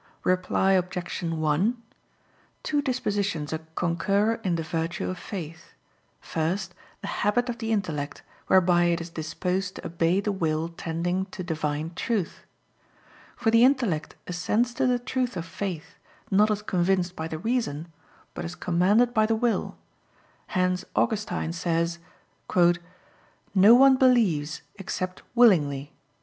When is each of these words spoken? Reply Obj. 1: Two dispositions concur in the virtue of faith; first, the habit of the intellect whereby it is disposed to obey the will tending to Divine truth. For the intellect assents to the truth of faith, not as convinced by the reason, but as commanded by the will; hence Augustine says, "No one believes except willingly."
Reply 0.23 0.71
Obj. 0.71 1.21
1: 1.21 1.77
Two 2.63 2.81
dispositions 2.81 3.53
concur 3.75 4.41
in 4.43 4.55
the 4.55 4.63
virtue 4.63 5.07
of 5.11 5.19
faith; 5.19 5.73
first, 6.19 6.73
the 7.01 7.07
habit 7.21 7.49
of 7.49 7.59
the 7.59 7.71
intellect 7.71 8.23
whereby 8.47 8.85
it 8.85 8.99
is 8.99 9.11
disposed 9.11 9.75
to 9.75 9.85
obey 9.85 10.19
the 10.19 10.31
will 10.31 10.69
tending 10.69 11.27
to 11.27 11.43
Divine 11.43 11.91
truth. 11.95 12.47
For 13.35 13.51
the 13.51 13.63
intellect 13.63 14.15
assents 14.25 14.73
to 14.73 14.87
the 14.87 14.97
truth 14.97 15.37
of 15.37 15.45
faith, 15.45 15.99
not 16.31 16.49
as 16.49 16.63
convinced 16.63 17.15
by 17.15 17.27
the 17.27 17.37
reason, 17.37 17.87
but 18.33 18.43
as 18.43 18.55
commanded 18.55 19.13
by 19.13 19.27
the 19.27 19.35
will; 19.35 19.77
hence 20.47 20.83
Augustine 20.95 21.53
says, 21.53 21.99
"No 23.53 23.75
one 23.75 23.97
believes 23.97 24.63
except 24.79 25.21
willingly." 25.35 25.93